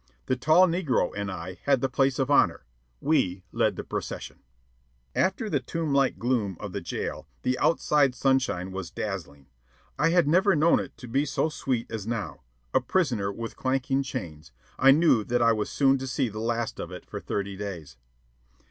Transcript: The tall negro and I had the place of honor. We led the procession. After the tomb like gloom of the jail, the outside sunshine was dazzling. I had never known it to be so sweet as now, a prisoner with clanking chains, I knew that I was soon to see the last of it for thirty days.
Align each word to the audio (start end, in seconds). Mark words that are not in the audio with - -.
The 0.25 0.35
tall 0.35 0.65
negro 0.65 1.11
and 1.15 1.31
I 1.31 1.59
had 1.65 1.79
the 1.79 1.87
place 1.87 2.17
of 2.17 2.31
honor. 2.31 2.65
We 3.01 3.43
led 3.51 3.75
the 3.75 3.83
procession. 3.83 4.39
After 5.15 5.47
the 5.47 5.59
tomb 5.59 5.93
like 5.93 6.17
gloom 6.17 6.57
of 6.59 6.71
the 6.71 6.81
jail, 6.81 7.27
the 7.43 7.59
outside 7.59 8.15
sunshine 8.15 8.71
was 8.71 8.89
dazzling. 8.89 9.45
I 9.99 10.09
had 10.09 10.27
never 10.27 10.55
known 10.55 10.79
it 10.79 10.97
to 10.97 11.07
be 11.07 11.23
so 11.25 11.49
sweet 11.49 11.91
as 11.91 12.07
now, 12.07 12.41
a 12.73 12.81
prisoner 12.81 13.31
with 13.31 13.55
clanking 13.55 14.01
chains, 14.01 14.51
I 14.79 14.89
knew 14.89 15.23
that 15.25 15.43
I 15.43 15.53
was 15.53 15.69
soon 15.69 15.99
to 15.99 16.07
see 16.07 16.29
the 16.29 16.39
last 16.39 16.79
of 16.79 16.91
it 16.91 17.05
for 17.05 17.19
thirty 17.19 17.55
days. 17.55 17.95